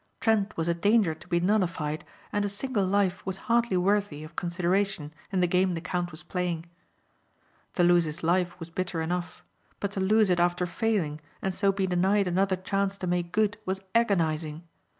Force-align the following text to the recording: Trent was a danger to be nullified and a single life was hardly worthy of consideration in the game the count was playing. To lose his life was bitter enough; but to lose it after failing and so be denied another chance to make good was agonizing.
Trent 0.19 0.57
was 0.57 0.67
a 0.67 0.73
danger 0.73 1.13
to 1.13 1.27
be 1.27 1.39
nullified 1.39 2.03
and 2.33 2.43
a 2.43 2.49
single 2.49 2.83
life 2.83 3.23
was 3.23 3.37
hardly 3.45 3.77
worthy 3.77 4.23
of 4.23 4.35
consideration 4.35 5.13
in 5.31 5.41
the 5.41 5.47
game 5.47 5.75
the 5.75 5.79
count 5.79 6.09
was 6.09 6.23
playing. 6.23 6.65
To 7.75 7.83
lose 7.83 8.05
his 8.05 8.23
life 8.23 8.57
was 8.59 8.71
bitter 8.71 8.99
enough; 8.99 9.43
but 9.79 9.91
to 9.91 9.99
lose 9.99 10.31
it 10.31 10.39
after 10.39 10.65
failing 10.65 11.21
and 11.39 11.53
so 11.53 11.71
be 11.71 11.85
denied 11.85 12.27
another 12.27 12.55
chance 12.55 12.97
to 12.97 13.05
make 13.05 13.31
good 13.31 13.59
was 13.63 13.79
agonizing. 13.93 14.63